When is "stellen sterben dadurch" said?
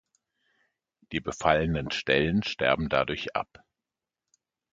1.91-3.35